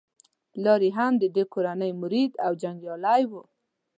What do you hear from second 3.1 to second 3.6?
وو.